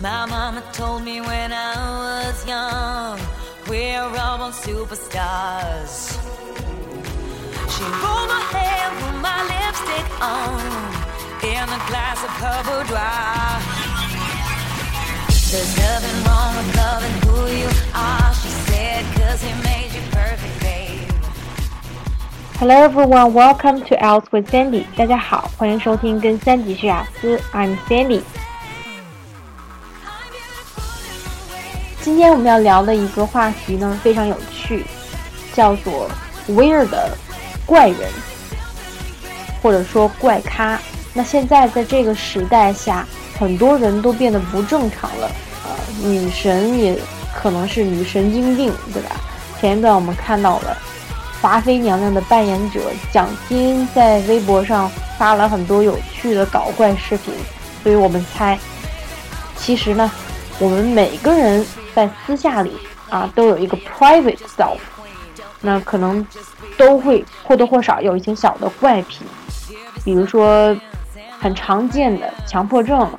[0.00, 1.74] My mama told me when I
[2.28, 3.20] was young,
[3.68, 6.18] we're all born superstars.
[7.70, 10.60] She rolled my hair, put my lipstick on,
[11.42, 13.62] in a glass of her boudoir.
[15.52, 20.60] There's nothing wrong with loving who you are, she said, cause he made you perfect,
[20.60, 21.08] babe.
[22.58, 24.84] Hello everyone, welcome to Else with Sandy.
[24.96, 27.38] 大家好，欢迎收听跟三级学雅思。
[27.52, 28.22] I'm Sandy。
[32.07, 34.85] 今天我们要聊的一个话题呢，非常有趣，
[35.53, 36.09] 叫做
[36.47, 36.87] weird
[37.65, 38.09] 怪人，
[39.61, 40.79] 或者说怪咖。
[41.13, 43.05] 那现在在这个时代下，
[43.37, 45.29] 很多人都变得不正常了，
[45.65, 46.97] 呃，女神也
[47.35, 49.17] 可能是女神经病，对吧？
[49.59, 50.77] 前一段我们看到了。
[51.41, 52.79] 华妃娘娘的扮演者
[53.11, 57.33] 蒋欣在微博上发了很多有趣的搞怪视频，
[57.83, 58.57] 所以我们猜，
[59.57, 60.09] 其实呢，
[60.57, 61.65] 我们每个人
[61.97, 62.73] 在私下里
[63.09, 64.77] 啊都有一个 private self，
[65.61, 66.23] 那可能
[66.77, 69.25] 都会或多或少有一些小的怪癖，
[70.05, 70.77] 比如说
[71.39, 73.09] 很常见的强迫症、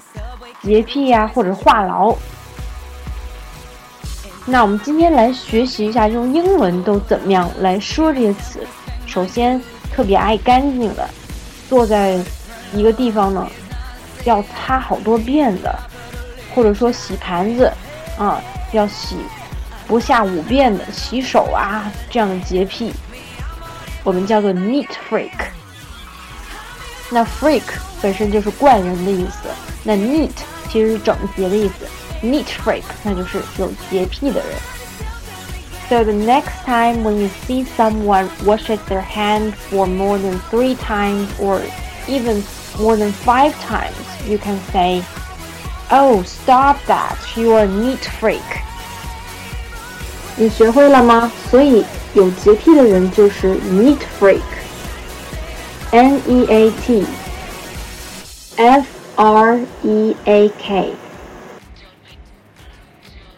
[0.62, 2.16] 洁癖呀，或者话痨。
[4.46, 8.60] 那我们今天来学习一下用英文都怎么样来说这些词。
[9.08, 9.60] 首先，
[9.92, 11.10] 特别爱干净的，
[11.68, 12.16] 坐在
[12.72, 13.44] 一个地方呢，
[14.22, 15.76] 要擦好多遍的，
[16.54, 17.72] 或者说洗盘子
[18.16, 18.40] 啊，
[18.71, 19.17] 要洗
[19.87, 22.91] 不下五遍的，洗手啊这样的洁癖，
[24.03, 25.31] 我们叫做 neat freak。
[27.09, 27.63] 那 freak
[28.01, 29.49] 本身就是怪人的意思，
[29.83, 30.31] 那 neat
[30.69, 31.87] 其实是整洁的意思。
[32.25, 34.57] neat freak，那就是有洁癖的人。
[35.89, 41.27] So the next time when you see someone washes their hand for more than three times
[41.37, 41.59] or
[42.07, 42.41] even
[42.79, 43.93] more than five times,
[44.25, 45.03] you can say,
[45.90, 47.16] "Oh, stop that!
[47.40, 48.40] You are a neat freak."
[50.36, 51.30] 你学会了吗？
[51.50, 54.40] 所以有洁癖的人就是 neat freak。
[55.90, 57.06] N E A T
[58.56, 60.94] F R E A K。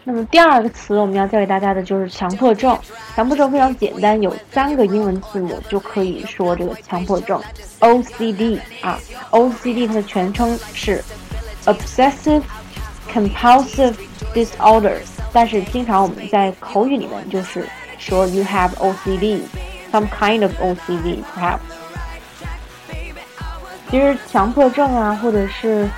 [0.03, 2.77] 那么第二个词我们要教给大家的就是强迫症。
[3.15, 7.41] 强迫症非常简单，有三个英文字母就可以说这个强迫症。
[7.79, 8.99] OCD 啊
[9.31, 11.03] ，OCD 它的全称是
[11.65, 12.43] Obsessive
[13.11, 13.93] Compulsive
[14.33, 14.97] Disorder，
[15.31, 17.67] 但是经常我们在口语里面就是
[17.97, 21.59] 说 You have OCD，some kind of OCD，perhaps。
[23.89, 25.89] 其实强迫症啊，或者是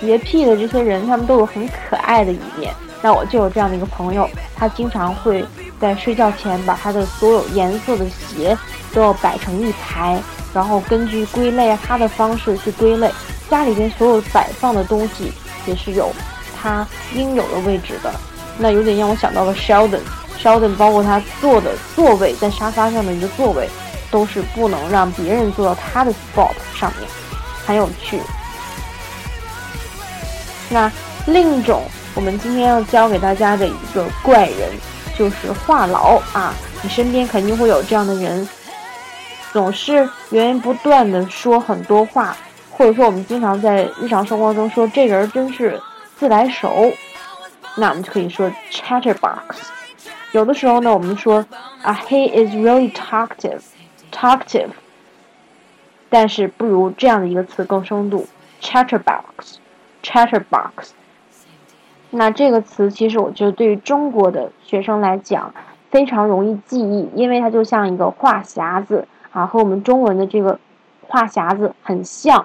[0.00, 2.72] 洁癖的这些人，他们都有很可爱的一面。
[3.02, 5.44] 那我就有这样的一个朋友，他经常会
[5.78, 8.56] 在睡觉前把他的所有颜色的鞋
[8.94, 10.18] 都要摆成一排，
[10.54, 13.10] 然后根据归类他的方式去归类。
[13.50, 15.32] 家里边所有摆放的东西
[15.66, 16.12] 也是有
[16.60, 18.12] 它应有的位置的。
[18.58, 23.68] 那有点让我想到了 Sheldon，Sheldon 包括他坐的座位，在沙发上的一个座位，
[24.10, 27.08] 都是不能让别人坐到他的 spot 上面，
[27.66, 28.20] 很有趣。
[30.68, 30.90] 那
[31.26, 31.82] 另一种。
[32.16, 34.70] 我们今天要教给大家的一个怪人，
[35.18, 36.54] 就是话痨啊！
[36.80, 38.48] 你身边肯定会有这样的人，
[39.52, 42.36] 总是源源不断的说很多话，
[42.76, 45.80] 或者说我们经常在日常生活中说这人真是
[46.16, 46.92] 自来熟，
[47.76, 49.68] 那我们就可以说 chatterbox。
[50.32, 51.46] 有的时候呢，我们说
[51.82, 54.70] 啊，he is really talkative，talkative，
[56.10, 58.26] 但是不如这样的一个词更生动
[58.60, 60.70] ，chatterbox，chatterbox。
[62.10, 65.54] 那这个词其实我觉得对于中国的学生来讲
[65.92, 70.58] 非常容易记忆，因为它就像一个话匣子啊，和我们中文的这个
[71.06, 72.44] 话匣子很像。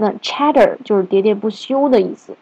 [0.00, 2.36] 那 chatter 就是喋喋不休的意思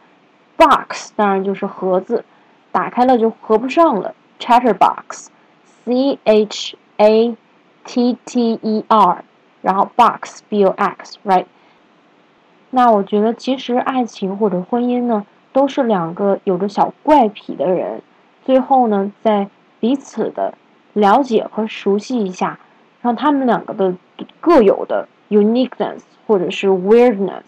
[0.57, 2.25] ，box 当然就是盒子，
[2.71, 7.37] 打开了就合不上了，chatter box，c h a
[7.85, 9.25] t t e r，
[9.63, 11.47] 然后 box b o x，right？
[12.71, 15.25] 那我觉得其实爱情或者婚姻呢？
[15.53, 18.03] 都是两个有着小怪癖的人，
[18.45, 19.49] 最后呢，在
[19.81, 20.53] 彼此的
[20.93, 22.59] 了解和熟悉一下，
[23.01, 23.95] 让他们两个的
[24.39, 27.41] 各有的 uniqueness 或者是 weirdness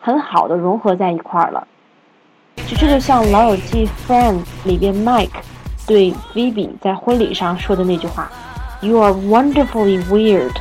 [0.00, 1.66] 很好的融合在一块儿了。
[2.66, 5.28] 就这就像《老友记》Friends 里边 Mike
[5.86, 8.30] 对 Phoebe 在婚礼上说的那句话
[8.80, 10.52] ：“You are wonderfully weird。”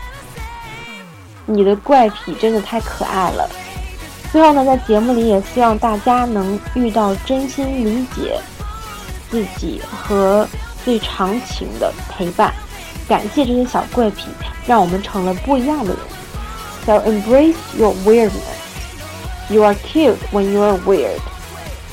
[1.46, 3.50] 你的怪癖真的太可爱了。
[4.32, 8.40] 最后呢，在节目里也希望大家能遇到真心理解
[9.30, 10.48] 自己和
[10.86, 12.54] 最长情的陪伴。
[13.08, 14.28] 感谢这些小怪癖，
[14.68, 16.00] 让我们成了不一样的人。
[16.86, 18.59] So embrace your weirdness.
[19.50, 21.22] You are cute when you are weird.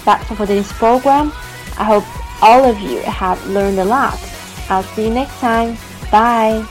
[0.04, 1.32] That's all for this program.
[1.78, 2.04] I hope
[2.42, 4.18] all of you have learned a lot.
[4.68, 5.76] I'll see you next time.
[6.10, 6.66] Bye.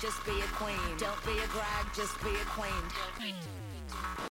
[0.00, 0.76] just be a queen.
[0.96, 2.70] Don't be a drag, just be a queen.